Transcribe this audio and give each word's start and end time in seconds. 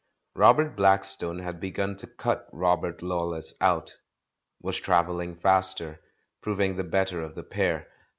Robert 0.33 0.75
Blackstone 0.75 1.37
had 1.37 1.59
begun 1.59 1.95
to 1.97 2.07
cut 2.07 2.49
"Robert 2.51 3.03
Lawless" 3.03 3.53
out— 3.61 3.97
was 4.59 4.79
travelling 4.79 5.35
faster, 5.35 5.99
proving 6.41 6.75
the 6.75 6.83
better 6.83 7.21
of 7.21 7.35
the 7.35 7.43
pair. 7.43 7.87